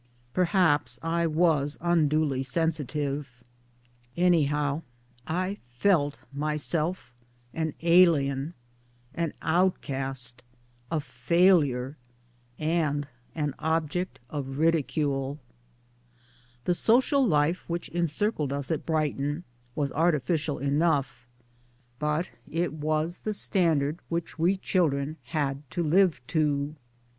[0.33, 3.43] Perhaps I was unduly sensitive;
[4.17, 4.81] anyhow
[5.27, 6.39] I felt MY DAYS AND DREAMS
[6.73, 7.13] myself
[7.53, 8.53] an alien,
[9.13, 10.41] an outcast,
[10.89, 11.97] a failure,
[12.57, 15.37] and an object of ridicule.
[16.65, 19.43] The social life which encircled us at Brighton
[19.75, 21.27] was artificial enough;
[21.99, 26.75] but it was the standard which we children had to live to.